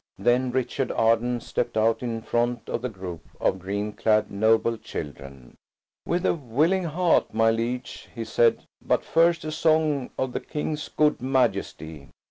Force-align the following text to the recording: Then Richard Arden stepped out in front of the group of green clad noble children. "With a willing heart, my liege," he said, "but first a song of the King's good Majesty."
Then 0.17 0.49
Richard 0.49 0.91
Arden 0.91 1.41
stepped 1.41 1.77
out 1.77 2.01
in 2.01 2.23
front 2.23 2.67
of 2.69 2.81
the 2.81 2.89
group 2.89 3.21
of 3.39 3.59
green 3.59 3.93
clad 3.93 4.31
noble 4.31 4.75
children. 4.75 5.55
"With 6.07 6.25
a 6.25 6.33
willing 6.33 6.85
heart, 6.85 7.35
my 7.35 7.51
liege," 7.51 8.09
he 8.15 8.25
said, 8.25 8.63
"but 8.83 9.05
first 9.05 9.45
a 9.45 9.51
song 9.51 10.09
of 10.17 10.33
the 10.33 10.39
King's 10.39 10.89
good 10.89 11.21
Majesty." 11.21 12.09